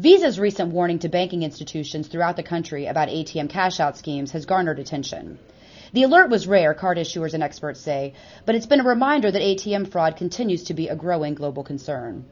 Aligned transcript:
Visa's 0.00 0.38
recent 0.38 0.72
warning 0.72 1.00
to 1.00 1.08
banking 1.08 1.42
institutions 1.42 2.06
throughout 2.06 2.36
the 2.36 2.42
country 2.44 2.86
about 2.86 3.08
ATM 3.08 3.50
cash 3.50 3.80
out 3.80 3.96
schemes 3.98 4.30
has 4.30 4.46
garnered 4.46 4.78
attention. 4.78 5.40
The 5.92 6.04
alert 6.04 6.30
was 6.30 6.46
rare, 6.46 6.72
card 6.72 6.98
issuers 6.98 7.34
and 7.34 7.42
experts 7.42 7.80
say, 7.80 8.14
but 8.46 8.54
it's 8.54 8.66
been 8.66 8.78
a 8.78 8.84
reminder 8.84 9.28
that 9.28 9.42
ATM 9.42 9.90
fraud 9.90 10.14
continues 10.14 10.62
to 10.64 10.74
be 10.74 10.86
a 10.86 10.94
growing 10.94 11.34
global 11.34 11.64
concern. 11.64 12.26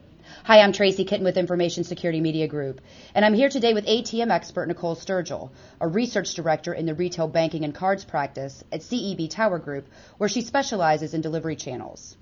Hi, 0.45 0.61
I'm 0.61 0.71
Tracy 0.71 1.03
Kitten 1.03 1.25
with 1.25 1.35
Information 1.35 1.83
Security 1.83 2.21
Media 2.21 2.47
Group, 2.47 2.79
and 3.13 3.25
I'm 3.25 3.33
here 3.33 3.49
today 3.49 3.73
with 3.73 3.85
ATM 3.85 4.31
expert 4.31 4.69
Nicole 4.69 4.95
Sturgill, 4.95 5.49
a 5.81 5.89
research 5.89 6.35
director 6.35 6.73
in 6.73 6.85
the 6.85 6.95
retail 6.95 7.27
banking 7.27 7.65
and 7.65 7.75
cards 7.75 8.05
practice 8.05 8.63
at 8.71 8.79
CEB 8.79 9.29
Tower 9.29 9.59
Group, 9.59 9.89
where 10.19 10.29
she 10.29 10.39
specializes 10.39 11.13
in 11.13 11.19
delivery 11.19 11.57
channels. 11.57 12.15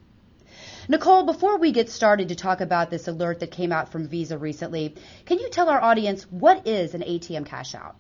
Nicole, 0.88 1.24
before 1.24 1.58
we 1.58 1.72
get 1.72 1.90
started 1.90 2.30
to 2.30 2.36
talk 2.36 2.62
about 2.62 2.92
this 2.92 3.08
alert 3.08 3.40
that 3.40 3.50
came 3.50 3.72
out 3.72 3.92
from 3.92 4.08
Visa 4.08 4.38
recently, 4.38 4.96
can 5.26 5.40
you 5.40 5.50
tell 5.50 5.68
our 5.68 5.82
audience 5.82 6.24
what 6.30 6.68
is 6.68 6.94
an 6.94 7.02
ATM 7.02 7.46
cash 7.46 7.74
out? 7.74 7.96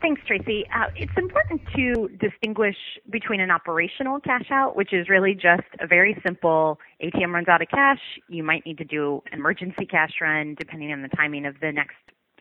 Thanks, 0.00 0.22
Tracy. 0.26 0.64
Uh, 0.74 0.86
it's 0.94 1.12
important 1.16 1.60
to 1.74 2.08
distinguish 2.18 2.76
between 3.10 3.40
an 3.40 3.50
operational 3.50 4.20
cash 4.20 4.46
out, 4.50 4.76
which 4.76 4.92
is 4.92 5.08
really 5.08 5.34
just 5.34 5.68
a 5.80 5.86
very 5.86 6.18
simple 6.24 6.78
ATM 7.02 7.32
runs 7.32 7.48
out 7.48 7.60
of 7.60 7.68
cash. 7.68 8.00
You 8.28 8.42
might 8.42 8.64
need 8.64 8.78
to 8.78 8.84
do 8.84 9.22
an 9.30 9.38
emergency 9.38 9.84
cash 9.84 10.12
run 10.20 10.54
depending 10.58 10.92
on 10.92 11.02
the 11.02 11.08
timing 11.08 11.44
of 11.44 11.56
the 11.60 11.72
next 11.72 11.96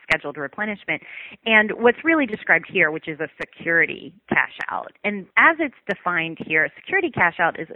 scheduled 0.09 0.37
replenishment. 0.37 1.01
And 1.45 1.71
what's 1.77 2.03
really 2.03 2.25
described 2.25 2.65
here, 2.71 2.91
which 2.91 3.07
is 3.07 3.19
a 3.19 3.27
security 3.39 4.13
cash 4.29 4.57
out. 4.69 4.91
And 5.03 5.25
as 5.37 5.57
it's 5.59 5.75
defined 5.87 6.37
here, 6.45 6.69
security 6.75 7.11
cash 7.11 7.35
out 7.39 7.59
is 7.59 7.67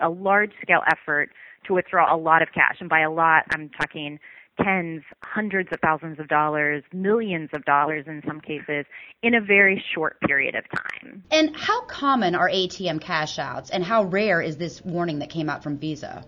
a 0.00 0.08
large 0.08 0.52
scale 0.62 0.82
effort 0.90 1.30
to 1.66 1.74
withdraw 1.74 2.14
a 2.14 2.18
lot 2.18 2.42
of 2.42 2.48
cash. 2.52 2.76
And 2.80 2.88
by 2.88 3.00
a 3.00 3.10
lot, 3.10 3.44
I'm 3.54 3.70
talking 3.70 4.18
tens, 4.62 5.02
hundreds 5.24 5.68
of 5.72 5.80
thousands 5.80 6.20
of 6.20 6.28
dollars, 6.28 6.82
millions 6.92 7.50
of 7.52 7.64
dollars 7.64 8.04
in 8.06 8.22
some 8.26 8.40
cases, 8.40 8.86
in 9.22 9.34
a 9.34 9.40
very 9.40 9.82
short 9.94 10.20
period 10.20 10.54
of 10.54 10.64
time. 10.70 11.24
And 11.30 11.56
how 11.56 11.82
common 11.86 12.34
are 12.34 12.48
ATM 12.48 13.00
cash 13.00 13.38
outs, 13.38 13.70
and 13.70 13.82
how 13.82 14.04
rare 14.04 14.40
is 14.40 14.56
this 14.56 14.80
warning 14.82 15.18
that 15.20 15.30
came 15.30 15.50
out 15.50 15.62
from 15.62 15.78
Visa? 15.78 16.24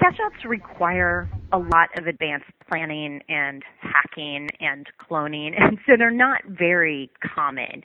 Cash 0.00 0.16
outs 0.24 0.44
require 0.46 1.28
a 1.52 1.58
lot 1.58 1.90
of 1.98 2.06
advanced 2.06 2.46
planning 2.66 3.20
and 3.28 3.62
hacking 3.80 4.48
and 4.58 4.86
cloning, 4.98 5.52
and 5.60 5.76
so 5.86 5.92
they're 5.98 6.10
not 6.10 6.40
very 6.46 7.10
common. 7.34 7.82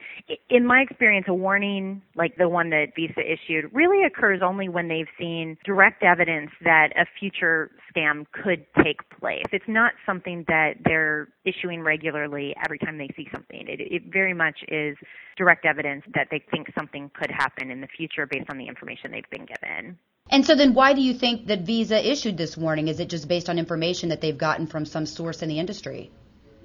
In 0.50 0.66
my 0.66 0.80
experience, 0.80 1.26
a 1.28 1.34
warning 1.34 2.02
like 2.16 2.38
the 2.38 2.48
one 2.48 2.70
that 2.70 2.94
Visa 2.96 3.20
issued 3.20 3.66
really 3.74 4.06
occurs 4.06 4.40
only 4.42 4.70
when 4.70 4.88
they've 4.88 5.10
seen 5.20 5.58
direct 5.66 6.04
evidence 6.04 6.52
that 6.64 6.90
a 6.96 7.06
future 7.20 7.70
scam 7.94 8.26
could 8.32 8.66
take 8.82 8.98
place. 9.20 9.44
It's 9.52 9.66
not 9.68 9.92
something 10.06 10.46
that 10.48 10.76
they're 10.86 11.28
issuing 11.44 11.82
regularly 11.82 12.56
every 12.64 12.80
time 12.80 12.98
they 12.98 13.10
see 13.18 13.28
something. 13.34 13.66
It, 13.68 13.82
it 13.82 14.04
very 14.14 14.34
much 14.34 14.60
is 14.70 14.96
direct 15.36 15.66
evidence 15.66 16.04
that 16.14 16.28
they 16.32 16.42
think 16.50 16.68
something 16.78 17.12
could 17.14 17.32
happen 17.32 17.72
in 17.72 17.82
the 17.82 17.88
future 17.88 18.26
based 18.26 18.50
on 18.50 18.58
the 18.58 18.68
information 18.70 19.12
they've 19.12 19.30
been 19.30 19.46
given. 19.46 19.98
And 20.30 20.46
so 20.46 20.56
then 20.56 20.74
why 20.74 20.94
do 20.94 21.02
you 21.02 21.14
think 21.14 21.48
that 21.48 21.62
Visa 21.62 22.12
issued 22.12 22.38
this 22.38 22.58
warning? 22.58 22.88
Is 22.88 23.00
it 23.00 23.10
just 23.10 23.28
based 23.28 23.50
on 23.50 23.60
information 23.60 24.10
that 24.10 24.22
they've 24.22 24.38
gotten 24.38 24.68
from 24.68 24.86
some 24.86 25.06
source 25.06 25.42
in 25.42 25.50
the 25.50 25.60
industry? 25.60 26.12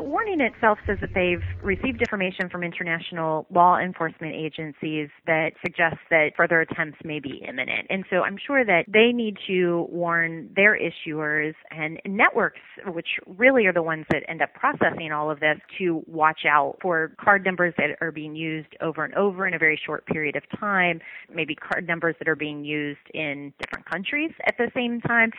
Warning 0.03 0.41
itself 0.41 0.79
says 0.87 0.98
that 1.01 1.11
they've 1.15 1.43
received 1.62 2.01
information 2.01 2.48
from 2.48 2.62
international 2.62 3.47
law 3.53 3.79
enforcement 3.79 4.34
agencies 4.34 5.09
that 5.27 5.51
suggests 5.65 6.01
that 6.11 6.31
further 6.37 6.61
attempts 6.61 6.98
may 7.05 7.20
be 7.20 7.45
imminent. 7.47 7.87
And 7.91 8.05
so 8.11 8.19
I'm 8.19 8.37
sure 8.45 8.65
that 8.65 8.84
they 8.89 9.12
need 9.12 9.37
to 9.47 9.87
warn 9.91 10.51
their 10.55 10.78
issuers 10.78 11.55
and 11.71 12.01
networks, 12.06 12.61
which 12.87 13.09
really 13.27 13.67
are 13.67 13.73
the 13.73 13.83
ones 13.83 14.06
that 14.11 14.23
end 14.28 14.43
up 14.43 14.55
processing 14.55 15.12
all 15.12 15.31
of 15.31 15.41
this, 15.41 15.59
to 15.78 16.03
watch 16.06 16.41
out 16.48 16.77
for 16.81 17.12
card 17.23 17.45
numbers 17.45 17.75
that 17.77 17.97
are 18.01 18.12
being 18.12 18.34
used 18.34 18.75
over 18.81 19.05
and 19.05 19.15
over 19.15 19.47
in 19.47 19.55
a 19.55 19.59
very 19.59 19.78
short 19.84 20.06
period 20.06 20.37
of 20.37 20.43
time, 20.59 21.00
maybe 21.33 21.55
card 21.55 21.87
numbers 21.87 22.15
that 22.19 22.28
are 22.28 22.37
being 22.37 22.65
used 22.65 23.00
in 23.12 23.53
different 23.59 23.89
countries 23.91 24.31
at 24.47 24.55
the 24.56 24.71
same 24.75 25.00
time. 25.00 25.31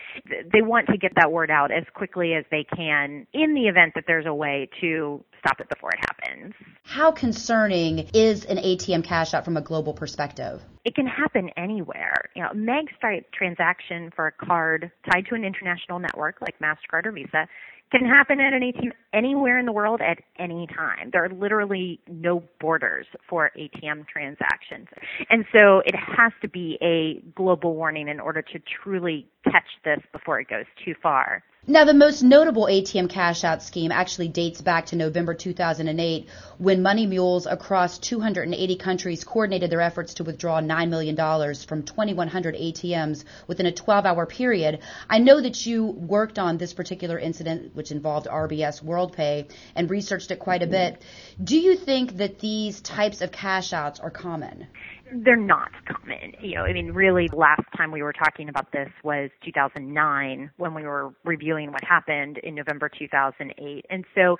They 0.52 0.62
want 0.62 0.88
to 0.88 0.98
get 0.98 1.12
that 1.16 1.32
word 1.32 1.50
out 1.50 1.70
as 1.70 1.84
quickly 1.94 2.34
as 2.34 2.44
they 2.50 2.64
can 2.64 3.26
in 3.32 3.54
the 3.54 3.68
event 3.68 3.92
that 3.94 4.04
there's 4.06 4.26
a 4.26 4.34
way 4.34 4.51
way 4.52 4.68
to 4.80 5.24
stop 5.38 5.60
it 5.60 5.68
before 5.68 5.90
it 5.90 5.98
happens. 6.00 6.54
How 6.84 7.10
concerning 7.10 8.10
is 8.14 8.44
an 8.44 8.58
ATM 8.58 9.04
cash 9.04 9.34
out 9.34 9.44
from 9.44 9.56
a 9.56 9.60
global 9.60 9.92
perspective? 9.92 10.60
It 10.84 10.94
can 10.94 11.06
happen 11.06 11.50
anywhere. 11.56 12.30
You 12.36 12.42
know, 12.42 12.50
a 12.50 12.54
mag 12.54 12.86
stripe 12.96 13.32
transaction 13.32 14.10
for 14.14 14.26
a 14.26 14.32
card 14.32 14.90
tied 15.10 15.26
to 15.26 15.34
an 15.34 15.44
international 15.44 15.98
network 15.98 16.40
like 16.40 16.58
MasterCard 16.60 17.06
or 17.06 17.12
Visa 17.12 17.48
can 17.90 18.06
happen 18.06 18.40
at 18.40 18.54
an 18.54 18.62
ATM 18.62 18.92
anywhere 19.12 19.58
in 19.58 19.66
the 19.66 19.72
world 19.72 20.00
at 20.00 20.18
any 20.38 20.66
time. 20.66 21.10
There 21.12 21.24
are 21.24 21.28
literally 21.28 22.00
no 22.08 22.42
borders 22.58 23.06
for 23.28 23.50
ATM 23.56 24.08
transactions. 24.08 24.88
And 25.28 25.44
so 25.54 25.82
it 25.84 25.94
has 25.94 26.32
to 26.40 26.48
be 26.48 26.78
a 26.80 27.22
global 27.36 27.74
warning 27.74 28.08
in 28.08 28.18
order 28.18 28.40
to 28.40 28.58
truly 28.82 29.26
catch 29.44 29.68
this 29.84 30.00
before 30.10 30.40
it 30.40 30.48
goes 30.48 30.64
too 30.82 30.94
far. 31.02 31.42
Now, 31.68 31.84
the 31.84 31.94
most 31.94 32.24
notable 32.24 32.64
ATM 32.64 33.08
cash 33.08 33.44
out 33.44 33.62
scheme 33.62 33.92
actually 33.92 34.26
dates 34.26 34.60
back 34.60 34.86
to 34.86 34.96
November 34.96 35.32
2008 35.32 36.28
when 36.58 36.82
money 36.82 37.06
mules 37.06 37.46
across 37.46 38.00
280 38.00 38.74
countries 38.78 39.22
coordinated 39.22 39.70
their 39.70 39.80
efforts 39.80 40.14
to 40.14 40.24
withdraw 40.24 40.60
$9 40.60 40.88
million 40.88 41.14
from 41.54 41.84
2,100 41.84 42.56
ATMs 42.56 43.22
within 43.46 43.66
a 43.66 43.72
12 43.72 44.06
hour 44.06 44.26
period. 44.26 44.80
I 45.08 45.20
know 45.20 45.40
that 45.40 45.64
you 45.64 45.84
worked 45.84 46.40
on 46.40 46.58
this 46.58 46.72
particular 46.72 47.16
incident, 47.16 47.76
which 47.76 47.92
involved 47.92 48.26
RBS 48.26 48.82
WorldPay, 48.82 49.48
and 49.76 49.88
researched 49.88 50.32
it 50.32 50.40
quite 50.40 50.62
a 50.62 50.66
mm-hmm. 50.66 50.96
bit. 50.96 51.02
Do 51.44 51.56
you 51.56 51.76
think 51.76 52.16
that 52.16 52.40
these 52.40 52.80
types 52.80 53.20
of 53.20 53.30
cash 53.30 53.72
outs 53.72 54.00
are 54.00 54.10
common? 54.10 54.66
they're 55.14 55.36
not 55.36 55.70
common. 55.86 56.31
You 56.42 56.56
know, 56.56 56.62
I 56.62 56.72
mean, 56.72 56.90
really, 56.90 57.28
last 57.32 57.62
time 57.76 57.92
we 57.92 58.02
were 58.02 58.12
talking 58.12 58.48
about 58.48 58.72
this 58.72 58.88
was 59.04 59.30
2009 59.44 60.50
when 60.56 60.74
we 60.74 60.82
were 60.82 61.14
reviewing 61.24 61.70
what 61.70 61.84
happened 61.84 62.38
in 62.38 62.56
November 62.56 62.88
2008. 62.88 63.86
And 63.88 64.04
so 64.16 64.36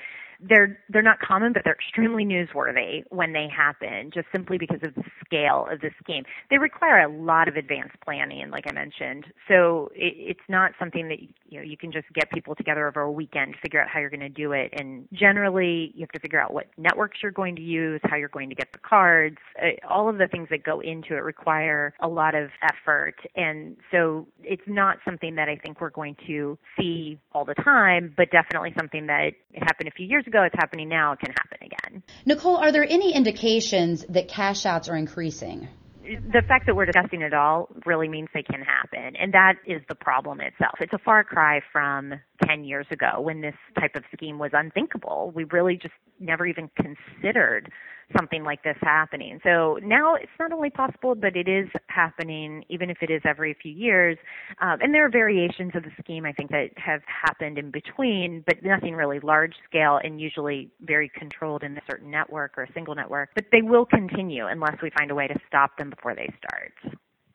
they're 0.49 0.79
they're 0.89 1.03
not 1.03 1.21
common, 1.21 1.53
but 1.53 1.63
they're 1.65 1.75
extremely 1.75 2.25
newsworthy 2.25 3.05
when 3.11 3.33
they 3.33 3.49
happen, 3.55 4.11
just 4.13 4.27
simply 4.33 4.59
because 4.59 4.81
of 4.83 4.95
the 4.95 5.03
scale 5.25 5.67
of 5.71 5.81
the 5.81 5.91
scheme. 6.03 6.25
They 6.51 6.59
require 6.59 7.01
a 7.01 7.09
lot 7.09 7.49
of 7.49 7.57
advanced 7.57 7.97
planning, 8.05 8.51
like 8.51 8.65
I 8.69 8.73
mentioned. 8.73 9.27
So 9.49 9.91
it, 9.95 10.15
it's 10.17 10.49
not 10.49 10.73
something 10.79 11.09
that 11.09 11.21
you 11.21 11.59
know 11.59 11.63
you 11.63 11.77
can 11.77 11.93
just 11.93 12.07
get 12.15 12.31
people 12.31 12.55
together 12.55 12.89
over 12.89 13.01
a 13.03 13.13
weekend, 13.13 13.55
figure 13.63 13.81
out 13.81 13.89
how 13.89 14.01
you're 14.01 14.11
going 14.11 14.21
to 14.21 14.29
do 14.29 14.53
it. 14.53 14.73
And 14.77 15.09
generally, 15.13 15.93
you 15.95 16.01
have 16.01 16.11
to 16.11 16.21
figure 16.21 16.41
out 16.41 16.53
what 16.53 16.67
networks 16.77 17.19
you're 17.23 17.33
going 17.33 17.57
to 17.57 17.63
use, 17.63 18.01
how 18.05 18.17
you're 18.17 18.29
going 18.29 18.49
to 18.49 18.55
get 18.55 18.73
the 18.73 18.79
cards, 18.79 19.39
uh, 19.61 19.87
all 19.89 20.09
of 20.09 20.19
the 20.19 20.27
things 20.27 20.49
that 20.51 20.65
go 20.65 20.81
into 20.81 21.15
it 21.15 21.23
require 21.23 21.95
a 22.01 22.09
lot 22.09 22.35
of 22.35 22.51
effort. 22.63 23.15
And 23.37 23.77
so 23.91 24.27
it's 24.43 24.63
not 24.67 24.99
something 25.05 25.37
that 25.37 25.49
I 25.49 25.57
think 25.57 25.81
we're 25.81 25.91
going 25.91 26.17
to 26.27 26.59
see 26.79 27.19
all 27.33 27.45
the 27.45 27.55
time, 27.55 28.13
but 28.17 28.31
definitely 28.31 28.73
something 28.77 29.07
that 29.07 29.33
happened 29.55 29.89
a 29.89 29.93
few 29.93 30.07
years 30.07 30.27
ago 30.27 30.32
ago, 30.33 30.43
it's 30.45 30.55
happening 30.57 30.89
now, 30.89 31.13
it 31.13 31.21
can 31.21 31.31
happen 31.31 31.59
again. 31.61 32.03
Nicole, 32.25 32.57
are 32.57 32.73
there 32.73 32.85
any 32.89 33.15
indications 33.15 34.05
that 34.09 34.29
cash 34.29 34.65
outs 34.65 34.89
are 34.89 34.97
increasing? 34.97 35.69
the 36.03 36.43
fact 36.49 36.67
that 36.67 36.75
we're 36.75 36.87
discussing 36.87 37.23
it 37.23 37.33
all 37.33 37.69
really 37.87 38.09
means 38.09 38.29
they 38.35 38.43
can 38.43 38.61
happen. 38.61 39.15
And 39.17 39.33
that 39.35 39.55
is 39.67 39.81
the 39.89 39.95
problem 39.95 40.41
itself. 40.41 40.75
It's 40.81 40.93
a 40.93 40.99
far 40.99 41.23
cry 41.23 41.61
from 41.73 42.15
10 42.45 42.65
years 42.65 42.87
ago 42.91 43.21
when 43.21 43.41
this 43.41 43.55
type 43.79 43.95
of 43.95 44.03
scheme 44.13 44.39
was 44.39 44.51
unthinkable. 44.53 45.33
We 45.35 45.45
really 45.45 45.77
just 45.77 45.95
never 46.19 46.45
even 46.45 46.71
considered 46.77 47.71
something 48.17 48.45
like 48.45 48.63
this 48.63 48.77
happening. 48.81 49.41
So 49.45 49.79
now 49.83 50.15
it's 50.15 50.31
not 50.39 50.53
only 50.53 50.71
possible, 50.71 51.15
but 51.15 51.37
it 51.37 51.49
is 51.49 51.69
happening, 51.89 52.65
even 52.69 52.91
if 52.91 52.99
it 53.03 53.11
is 53.11 53.23
every 53.25 53.55
few 53.61 53.73
years. 53.73 54.17
Um, 54.61 54.79
and 54.81 54.95
there 54.95 55.05
are 55.07 55.11
variations 55.11 55.73
of 55.75 55.83
the 55.83 55.91
scheme, 56.01 56.25
I 56.25 56.33
think, 56.33 56.51
that 56.51 56.71
have 56.77 57.01
happened 57.07 57.59
in 57.59 57.71
between, 57.71 58.45
but 58.47 58.63
nothing 58.63 58.95
really 58.95 59.21
large 59.21 59.55
scale 59.69 60.01
and 60.03 60.21
usually 60.21 60.71
very 60.81 61.11
controlled 61.19 61.63
in 61.63 61.77
a 61.77 61.81
certain 61.91 62.11
network 62.11 62.57
or 62.57 62.65
a 62.65 62.73
single 62.73 62.95
network. 62.95 63.31
But 63.35 63.47
they 63.53 63.63
will 63.63 63.87
continue 63.87 64.47
unless 64.47 64.77
we 64.83 64.91
find 64.99 65.11
a 65.11 65.15
way 65.15 65.29
to 65.29 65.39
stop 65.47 65.77
them 65.79 65.91
before 65.91 66.15
they 66.15 66.33
start. 66.39 66.73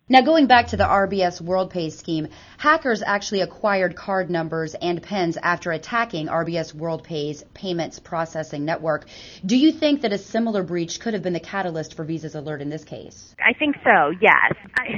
Now, 0.10 0.22
going 0.22 0.48
back 0.48 0.68
to 0.68 0.78
the 0.78 0.86
RBS 0.86 1.42
WorldPay 1.42 1.92
scheme, 1.92 2.30
hackers 2.58 3.04
actually 3.06 3.42
acquired 3.42 3.98
card 3.98 4.30
numbers 4.30 4.74
and 4.74 5.04
PINs 5.04 5.36
after 5.36 5.74
attacking 5.74 6.28
RBS 6.28 6.74
WorldPay's 6.74 7.44
payments 7.54 8.00
processing 8.00 8.64
network. 8.64 9.06
Do 9.46 9.58
you 9.58 9.74
think 9.74 10.04
that 10.04 10.14
a 10.14 10.18
similar 10.18 10.64
breach 10.64 11.02
could 11.02 11.14
have 11.14 11.24
been 11.24 11.34
the 11.34 11.42
catalyst 11.42 11.94
for 11.94 12.06
Visa's 12.06 12.36
alert 12.36 12.62
in 12.62 12.70
this 12.70 12.86
case? 12.86 13.36
I 13.46 13.52
think 13.52 13.76
so, 13.84 14.14
yes. 14.22 14.54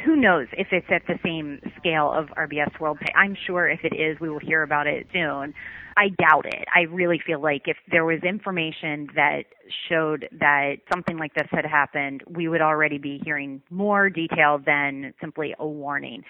who 0.06 0.16
knows 0.16 0.46
if 0.54 0.68
it's 0.72 0.86
at 0.92 1.02
the 1.08 1.18
same 1.24 1.60
scale 1.80 2.14
of 2.14 2.28
RBS 2.38 2.72
WorldPay? 2.80 3.10
I'm 3.16 3.36
sure 3.48 3.68
if 3.68 3.80
it 3.84 3.96
is, 3.96 4.20
we 4.20 4.30
will 4.30 4.38
hear 4.38 4.62
about 4.62 4.86
it 4.86 5.08
soon. 5.12 5.56
I 6.00 6.10
doubt 6.18 6.46
it. 6.46 6.66
I 6.74 6.84
really 6.84 7.19
feel 7.25 7.42
like 7.42 7.63
if 7.66 7.75
there 7.92 8.06
was 8.06 8.19
information 8.24 9.10
that 9.16 9.44
showed 9.90 10.30
that 10.40 10.75
something 10.92 11.18
like 11.18 11.34
this 11.34 11.48
had 11.51 11.66
happened, 11.66 12.24
we 12.25 12.48
would 12.48 12.62
already 12.62 12.98
be 12.98 13.19
hearing 13.25 13.62
more 13.69 14.10
detail 14.10 14.62
than 14.66 15.13
simply 15.19 15.54
a 15.60 15.68
warning. 15.68 16.24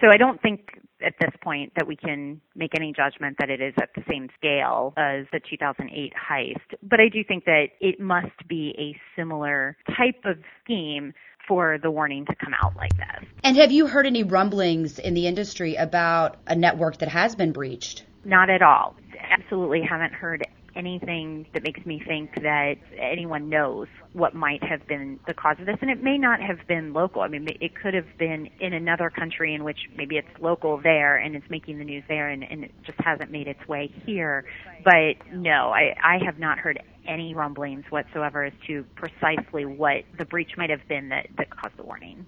So 0.00 0.06
I 0.10 0.16
don't 0.16 0.40
think 0.40 0.80
at 1.04 1.14
this 1.20 1.32
point 1.42 1.72
that 1.76 1.86
we 1.86 1.96
can 1.96 2.40
make 2.54 2.70
any 2.76 2.94
judgment 2.96 3.36
that 3.40 3.50
it 3.50 3.60
is 3.60 3.74
at 3.82 3.90
the 3.94 4.02
same 4.08 4.28
scale 4.38 4.94
as 4.96 5.26
the 5.32 5.40
2008 5.50 6.12
heist. 6.14 6.78
But 6.82 7.00
I 7.00 7.08
do 7.08 7.22
think 7.22 7.44
that 7.44 7.66
it 7.80 8.00
must 8.00 8.48
be 8.48 8.74
a 8.78 8.98
similar 9.20 9.76
type 9.98 10.24
of 10.24 10.38
scheme 10.64 11.12
for 11.46 11.76
the 11.82 11.90
warning 11.90 12.24
to 12.24 12.34
come 12.36 12.54
out 12.62 12.74
like 12.76 12.96
this. 12.96 13.28
And 13.44 13.56
have 13.58 13.70
you 13.70 13.86
heard 13.86 14.06
any 14.06 14.22
rumblings 14.22 14.98
in 14.98 15.12
the 15.12 15.26
industry 15.26 15.74
about 15.74 16.38
a 16.46 16.54
network 16.54 16.98
that 16.98 17.08
has 17.08 17.34
been 17.34 17.52
breached? 17.52 18.04
Not 18.24 18.50
at 18.50 18.62
all. 18.62 18.94
Absolutely 19.30 19.82
haven't 19.82 20.12
heard 20.12 20.44
anything 20.76 21.46
that 21.52 21.62
makes 21.62 21.84
me 21.84 22.02
think 22.06 22.34
that 22.36 22.74
anyone 22.98 23.48
knows 23.48 23.88
what 24.12 24.34
might 24.34 24.62
have 24.62 24.86
been 24.86 25.18
the 25.26 25.34
cause 25.34 25.56
of 25.58 25.66
this. 25.66 25.76
And 25.80 25.90
it 25.90 26.02
may 26.02 26.18
not 26.18 26.40
have 26.40 26.58
been 26.68 26.92
local. 26.92 27.22
I 27.22 27.28
mean, 27.28 27.46
it 27.60 27.74
could 27.74 27.94
have 27.94 28.06
been 28.18 28.48
in 28.60 28.72
another 28.72 29.10
country 29.10 29.54
in 29.54 29.64
which 29.64 29.78
maybe 29.96 30.16
it's 30.16 30.28
local 30.40 30.80
there 30.80 31.16
and 31.16 31.34
it's 31.34 31.48
making 31.50 31.78
the 31.78 31.84
news 31.84 32.04
there 32.08 32.28
and, 32.28 32.44
and 32.44 32.64
it 32.64 32.72
just 32.84 32.98
hasn't 33.00 33.30
made 33.30 33.48
its 33.48 33.66
way 33.68 33.92
here. 34.06 34.44
But 34.84 35.32
no, 35.32 35.70
I, 35.70 35.94
I 36.02 36.24
have 36.24 36.38
not 36.38 36.58
heard 36.58 36.82
any 37.06 37.34
rumblings 37.34 37.84
whatsoever 37.90 38.44
as 38.44 38.52
to 38.66 38.84
precisely 38.94 39.64
what 39.64 40.04
the 40.18 40.24
breach 40.24 40.52
might 40.56 40.70
have 40.70 40.86
been 40.88 41.08
that, 41.08 41.28
that 41.38 41.50
caused 41.50 41.76
the 41.76 41.82
warning. 41.82 42.26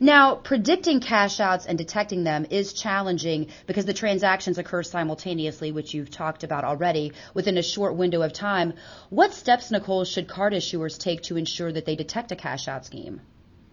Now, 0.00 0.34
predicting 0.34 1.00
cash 1.00 1.38
outs 1.40 1.66
and 1.66 1.78
detecting 1.78 2.24
them 2.24 2.46
is 2.50 2.72
challenging 2.72 3.48
because 3.66 3.84
the 3.84 3.94
transactions 3.94 4.58
occur 4.58 4.82
simultaneously, 4.82 5.70
which 5.72 5.94
you've 5.94 6.10
talked 6.10 6.42
about 6.42 6.64
already, 6.64 7.12
within 7.32 7.58
a 7.58 7.62
short 7.62 7.94
window 7.94 8.22
of 8.22 8.32
time. 8.32 8.74
What 9.10 9.32
steps, 9.32 9.70
Nicole, 9.70 10.04
should 10.04 10.28
card 10.28 10.52
issuers 10.52 10.98
take 10.98 11.22
to 11.22 11.36
ensure 11.36 11.72
that 11.72 11.86
they 11.86 11.96
detect 11.96 12.32
a 12.32 12.36
cash 12.36 12.66
out 12.66 12.84
scheme? 12.84 13.20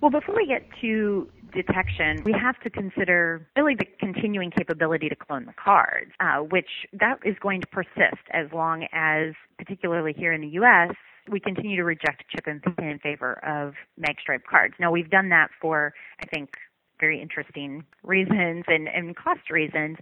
Well, 0.01 0.11
before 0.11 0.35
we 0.35 0.47
get 0.47 0.63
to 0.81 1.29
detection, 1.53 2.23
we 2.23 2.33
have 2.33 2.59
to 2.61 2.69
consider 2.69 3.47
really 3.55 3.75
the 3.75 3.85
continuing 3.99 4.51
capability 4.51 5.09
to 5.09 5.15
clone 5.15 5.45
the 5.45 5.53
cards, 5.53 6.11
uh, 6.19 6.37
which 6.37 6.69
that 6.93 7.19
is 7.23 7.35
going 7.39 7.61
to 7.61 7.67
persist 7.67 8.23
as 8.31 8.51
long 8.53 8.87
as, 8.93 9.33
particularly 9.57 10.13
here 10.15 10.33
in 10.33 10.41
the 10.41 10.47
U.S., 10.47 10.95
we 11.29 11.39
continue 11.39 11.75
to 11.77 11.83
reject 11.83 12.23
chip 12.29 12.47
and 12.47 12.61
pin 12.61 12.87
in 12.87 12.99
favor 12.99 13.33
of 13.45 13.73
magstripe 13.99 14.43
cards. 14.49 14.73
Now 14.79 14.91
we've 14.91 15.09
done 15.09 15.29
that 15.29 15.49
for, 15.59 15.93
I 16.23 16.27
think, 16.27 16.51
very 17.01 17.19
interesting 17.19 17.83
reasons 18.03 18.63
and, 18.67 18.87
and 18.87 19.15
cost 19.15 19.49
reasons. 19.49 19.97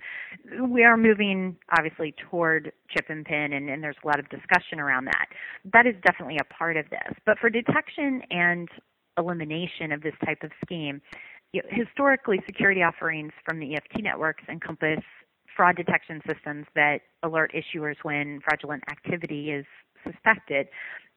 We 0.61 0.83
are 0.83 0.97
moving 0.97 1.55
obviously 1.75 2.13
toward 2.29 2.71
chip 2.89 3.05
and 3.09 3.25
pin 3.25 3.53
and, 3.53 3.69
and 3.69 3.81
there's 3.81 3.95
a 4.03 4.07
lot 4.07 4.19
of 4.19 4.29
discussion 4.29 4.79
around 4.79 5.05
that. 5.05 5.27
That 5.73 5.87
is 5.87 5.95
definitely 6.05 6.37
a 6.39 6.53
part 6.53 6.77
of 6.77 6.89
this. 6.89 7.17
But 7.25 7.39
for 7.39 7.49
detection 7.49 8.21
and 8.29 8.67
elimination 9.17 9.91
of 9.91 10.01
this 10.01 10.13
type 10.25 10.43
of 10.43 10.51
scheme, 10.63 11.01
you 11.53 11.61
know, 11.63 11.69
historically 11.71 12.41
security 12.45 12.83
offerings 12.83 13.31
from 13.45 13.59
the 13.59 13.75
EFT 13.75 14.03
networks 14.03 14.43
encompass 14.49 14.99
fraud 15.55 15.75
detection 15.75 16.21
systems 16.27 16.65
that 16.75 16.99
alert 17.23 17.51
issuers 17.53 17.95
when 18.03 18.39
fraudulent 18.41 18.83
activity 18.89 19.51
is 19.51 19.65
suspected 20.05 20.67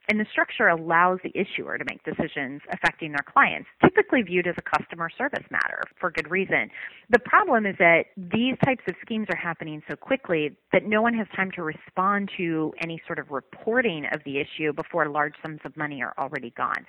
and 0.08 0.18
the 0.18 0.26
structure 0.30 0.68
allows 0.68 1.18
the 1.22 1.32
issuer 1.34 1.78
to 1.78 1.84
make 1.88 2.02
decisions 2.04 2.60
affecting 2.72 3.12
their 3.12 3.24
clients, 3.30 3.68
typically 3.82 4.22
viewed 4.22 4.46
as 4.46 4.54
a 4.58 4.78
customer 4.78 5.08
service 5.16 5.44
matter 5.50 5.82
for 6.00 6.10
good 6.10 6.30
reason. 6.30 6.70
The 7.10 7.18
problem 7.20 7.66
is 7.66 7.76
that 7.78 8.06
these 8.16 8.56
types 8.64 8.82
of 8.88 8.94
schemes 9.04 9.28
are 9.30 9.36
happening 9.36 9.82
so 9.88 9.96
quickly 9.96 10.56
that 10.72 10.84
no 10.84 11.02
one 11.02 11.14
has 11.14 11.26
time 11.34 11.50
to 11.52 11.62
respond 11.62 12.30
to 12.36 12.72
any 12.80 13.00
sort 13.06 13.18
of 13.18 13.30
reporting 13.30 14.06
of 14.12 14.20
the 14.24 14.38
issue 14.38 14.72
before 14.72 15.08
large 15.08 15.34
sums 15.42 15.60
of 15.64 15.76
money 15.76 16.02
are 16.02 16.14
already 16.18 16.50
gone. 16.56 16.86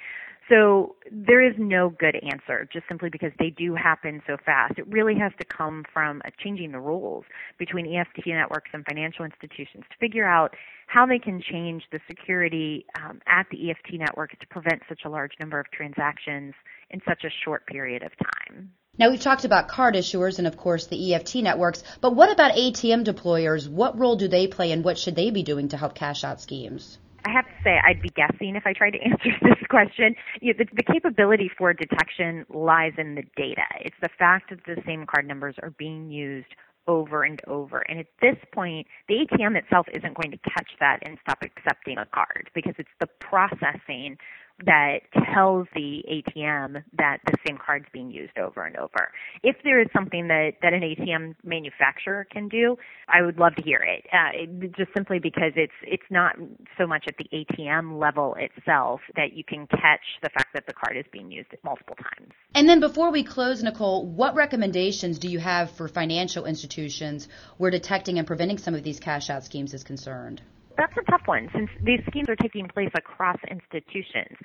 So 0.49 0.95
there 1.09 1.41
is 1.41 1.53
no 1.57 1.89
good 1.89 2.15
answer 2.15 2.67
just 2.71 2.85
simply 2.89 3.09
because 3.09 3.31
they 3.39 3.49
do 3.49 3.75
happen 3.75 4.21
so 4.27 4.35
fast. 4.45 4.77
It 4.77 4.85
really 4.87 5.15
has 5.15 5.31
to 5.39 5.45
come 5.45 5.85
from 5.93 6.21
changing 6.43 6.73
the 6.73 6.79
rules 6.79 7.23
between 7.57 7.85
EFT 7.95 8.27
networks 8.27 8.69
and 8.73 8.83
financial 8.85 9.23
institutions 9.23 9.85
to 9.89 9.97
figure 9.99 10.25
out 10.25 10.53
how 10.87 11.05
they 11.05 11.17
can 11.17 11.41
change 11.41 11.83
the 11.91 11.99
security 12.07 12.85
um, 13.01 13.21
at 13.25 13.45
the 13.51 13.69
EFT 13.69 13.93
networks 13.93 14.35
to 14.41 14.47
prevent 14.47 14.81
such 14.89 15.01
a 15.05 15.09
large 15.09 15.31
number 15.39 15.59
of 15.59 15.65
transactions 15.71 16.53
in 16.89 17.01
such 17.07 17.23
a 17.23 17.29
short 17.45 17.65
period 17.65 18.03
of 18.03 18.11
time. 18.17 18.71
Now 18.99 19.09
we've 19.09 19.21
talked 19.21 19.45
about 19.45 19.69
card 19.69 19.95
issuers 19.95 20.37
and 20.37 20.45
of 20.45 20.57
course 20.57 20.87
the 20.87 21.13
EFT 21.13 21.35
networks, 21.35 21.83
but 22.01 22.15
what 22.15 22.31
about 22.31 22.53
ATM 22.53 23.05
deployers? 23.05 23.69
What 23.69 23.97
role 23.97 24.17
do 24.17 24.27
they 24.27 24.47
play 24.47 24.71
and 24.71 24.83
what 24.83 24.99
should 24.99 25.15
they 25.15 25.31
be 25.31 25.41
doing 25.41 25.69
to 25.69 25.77
help 25.77 25.95
cash 25.95 26.23
out 26.23 26.41
schemes? 26.41 26.99
I 27.25 27.31
have 27.31 27.45
to 27.45 27.53
say, 27.63 27.79
I'd 27.83 28.01
be 28.01 28.09
guessing 28.09 28.55
if 28.55 28.65
I 28.65 28.73
tried 28.73 28.91
to 28.91 29.01
answer 29.03 29.31
this 29.41 29.67
question. 29.69 30.15
You 30.41 30.53
know, 30.53 30.59
the, 30.59 30.75
the 30.75 30.83
capability 30.83 31.49
for 31.57 31.73
detection 31.73 32.45
lies 32.49 32.93
in 32.97 33.15
the 33.15 33.23
data. 33.35 33.63
It's 33.81 33.95
the 34.01 34.09
fact 34.17 34.49
that 34.49 34.59
the 34.65 34.81
same 34.85 35.05
card 35.05 35.27
numbers 35.27 35.55
are 35.61 35.71
being 35.71 36.11
used 36.11 36.53
over 36.87 37.23
and 37.23 37.39
over. 37.47 37.79
And 37.89 37.99
at 37.99 38.07
this 38.21 38.35
point, 38.53 38.87
the 39.07 39.25
ATM 39.25 39.55
itself 39.55 39.87
isn't 39.93 40.15
going 40.15 40.31
to 40.31 40.37
catch 40.37 40.69
that 40.79 40.99
and 41.03 41.17
stop 41.21 41.39
accepting 41.41 41.97
a 41.97 42.05
card 42.05 42.49
because 42.53 42.75
it's 42.77 42.89
the 42.99 43.07
processing 43.19 44.17
that 44.65 44.99
tells 45.33 45.67
the 45.73 46.03
ATM 46.09 46.83
that 46.97 47.17
the 47.25 47.37
same 47.47 47.57
card's 47.57 47.85
being 47.93 48.11
used 48.11 48.37
over 48.37 48.63
and 48.65 48.75
over. 48.77 49.11
If 49.43 49.57
there 49.63 49.81
is 49.81 49.87
something 49.93 50.27
that, 50.27 50.53
that 50.61 50.73
an 50.73 50.81
ATM 50.81 51.35
manufacturer 51.43 52.25
can 52.31 52.47
do, 52.47 52.77
I 53.07 53.21
would 53.21 53.37
love 53.37 53.55
to 53.55 53.61
hear 53.61 53.79
it. 53.79 54.05
Uh, 54.11 54.31
it. 54.33 54.75
Just 54.75 54.91
simply 54.95 55.19
because 55.19 55.51
it's 55.55 55.73
it's 55.83 56.03
not 56.09 56.35
so 56.77 56.87
much 56.87 57.05
at 57.07 57.15
the 57.17 57.25
ATM 57.33 57.99
level 57.99 58.35
itself 58.39 59.01
that 59.15 59.33
you 59.33 59.43
can 59.43 59.67
catch 59.67 60.01
the 60.21 60.29
fact 60.29 60.53
that 60.53 60.65
the 60.67 60.73
card 60.73 60.97
is 60.97 61.05
being 61.11 61.31
used 61.31 61.49
multiple 61.63 61.95
times. 61.95 62.31
And 62.55 62.67
then 62.67 62.79
before 62.79 63.11
we 63.11 63.23
close, 63.23 63.63
Nicole, 63.63 64.05
what 64.05 64.35
recommendations 64.35 65.19
do 65.19 65.27
you 65.27 65.39
have 65.39 65.71
for 65.71 65.87
financial 65.87 66.45
institutions 66.45 67.27
where 67.57 67.71
detecting 67.71 68.17
and 68.17 68.27
preventing 68.27 68.57
some 68.57 68.75
of 68.75 68.83
these 68.83 68.99
cash 68.99 69.29
out 69.29 69.43
schemes 69.43 69.73
is 69.73 69.83
concerned? 69.83 70.41
That's 70.77 70.93
a 70.97 71.11
tough 71.11 71.21
one 71.25 71.49
since 71.53 71.69
these 71.81 71.99
schemes 72.07 72.29
are 72.29 72.35
taking 72.35 72.67
place 72.67 72.89
across 72.95 73.37
institutions. 73.49 74.37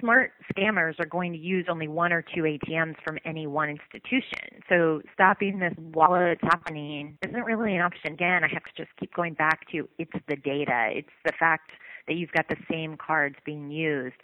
Smart 0.00 0.32
scammers 0.52 0.98
are 0.98 1.06
going 1.06 1.32
to 1.32 1.38
use 1.38 1.66
only 1.68 1.88
one 1.88 2.12
or 2.12 2.22
two 2.22 2.42
ATMs 2.42 2.96
from 3.04 3.18
any 3.24 3.46
one 3.46 3.68
institution. 3.68 4.60
So 4.68 5.02
stopping 5.14 5.58
this 5.58 5.74
while 5.92 6.14
it's 6.16 6.42
happening 6.42 7.16
isn't 7.26 7.44
really 7.44 7.74
an 7.74 7.80
option. 7.80 8.12
Again, 8.12 8.42
I 8.44 8.48
have 8.52 8.64
to 8.64 8.72
just 8.76 8.90
keep 8.98 9.14
going 9.14 9.34
back 9.34 9.70
to 9.70 9.88
it's 9.98 10.10
the 10.28 10.36
data. 10.36 10.90
It's 10.92 11.08
the 11.24 11.32
fact 11.38 11.70
that 12.08 12.14
you've 12.14 12.32
got 12.32 12.48
the 12.48 12.56
same 12.70 12.96
cards 12.96 13.36
being 13.44 13.70
used. 13.70 14.16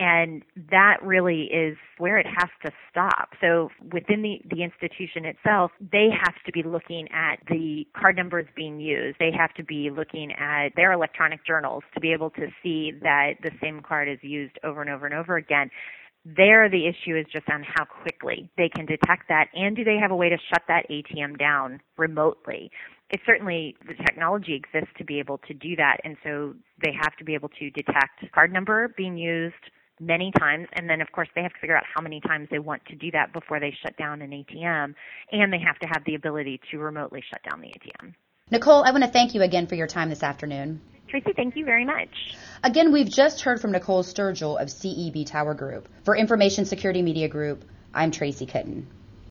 And 0.00 0.42
that 0.72 0.96
really 1.02 1.44
is 1.44 1.76
where 1.98 2.18
it 2.18 2.26
has 2.26 2.50
to 2.64 2.72
stop. 2.90 3.28
So 3.40 3.68
within 3.92 4.22
the, 4.22 4.40
the 4.50 4.64
institution 4.64 5.24
itself, 5.24 5.70
they 5.80 6.08
have 6.10 6.34
to 6.46 6.52
be 6.52 6.64
looking 6.64 7.06
at 7.12 7.36
the 7.48 7.86
card 7.96 8.16
numbers 8.16 8.46
being 8.56 8.80
used. 8.80 9.18
They 9.20 9.30
have 9.38 9.54
to 9.54 9.62
be 9.62 9.90
looking 9.90 10.32
at 10.32 10.70
their 10.74 10.92
electronic 10.92 11.46
journals 11.46 11.84
to 11.94 12.00
be 12.00 12.12
able 12.12 12.30
to 12.30 12.48
see 12.60 12.92
that 13.02 13.34
the 13.42 13.52
same 13.62 13.82
card 13.82 14.08
is 14.08 14.18
used 14.22 14.58
over 14.64 14.80
and 14.80 14.90
over 14.90 15.06
and 15.06 15.14
over 15.14 15.36
again. 15.36 15.70
There, 16.24 16.68
the 16.68 16.88
issue 16.88 17.16
is 17.16 17.26
just 17.32 17.48
on 17.48 17.62
how 17.62 17.84
quickly 17.84 18.50
they 18.56 18.70
can 18.70 18.86
detect 18.86 19.28
that 19.28 19.48
and 19.54 19.76
do 19.76 19.84
they 19.84 19.98
have 20.00 20.10
a 20.10 20.16
way 20.16 20.28
to 20.28 20.38
shut 20.48 20.62
that 20.66 20.86
ATM 20.90 21.38
down 21.38 21.80
remotely? 21.98 22.70
It 23.10 23.20
certainly, 23.26 23.76
the 23.86 23.94
technology 23.94 24.54
exists 24.54 24.92
to 24.98 25.04
be 25.04 25.18
able 25.18 25.38
to 25.46 25.54
do 25.54 25.76
that. 25.76 25.98
And 26.04 26.16
so 26.24 26.54
they 26.82 26.92
have 27.00 27.14
to 27.16 27.24
be 27.24 27.34
able 27.34 27.50
to 27.50 27.70
detect 27.70 28.32
card 28.34 28.52
number 28.52 28.88
being 28.96 29.16
used, 29.16 29.54
many 30.00 30.32
times 30.38 30.66
and 30.72 30.88
then 30.88 31.00
of 31.00 31.10
course 31.12 31.28
they 31.34 31.42
have 31.42 31.52
to 31.52 31.60
figure 31.60 31.76
out 31.76 31.84
how 31.94 32.02
many 32.02 32.20
times 32.20 32.48
they 32.50 32.58
want 32.58 32.84
to 32.86 32.96
do 32.96 33.10
that 33.12 33.32
before 33.32 33.60
they 33.60 33.72
shut 33.82 33.96
down 33.96 34.22
an 34.22 34.30
ATM 34.30 34.94
and 35.30 35.52
they 35.52 35.58
have 35.64 35.78
to 35.78 35.86
have 35.86 36.02
the 36.04 36.14
ability 36.14 36.60
to 36.70 36.78
remotely 36.78 37.22
shut 37.30 37.40
down 37.48 37.60
the 37.60 37.68
ATM. 37.68 38.14
Nicole, 38.50 38.84
I 38.84 38.90
want 38.90 39.04
to 39.04 39.10
thank 39.10 39.34
you 39.34 39.42
again 39.42 39.66
for 39.66 39.74
your 39.74 39.86
time 39.86 40.10
this 40.10 40.22
afternoon. 40.22 40.80
Tracy, 41.08 41.32
thank 41.36 41.56
you 41.56 41.64
very 41.64 41.84
much. 41.84 42.08
Again, 42.62 42.92
we've 42.92 43.08
just 43.08 43.42
heard 43.42 43.60
from 43.60 43.72
Nicole 43.72 44.02
Sturgill 44.02 44.60
of 44.60 44.68
CEB 44.68 45.26
Tower 45.26 45.54
Group. 45.54 45.88
For 46.04 46.16
Information 46.16 46.64
Security 46.64 47.02
Media 47.02 47.28
Group, 47.28 47.64
I'm 47.94 48.10
Tracy 48.10 48.46
Kitten. 48.46 48.88